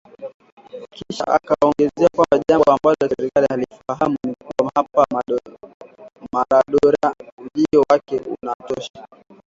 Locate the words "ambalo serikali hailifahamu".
2.73-4.17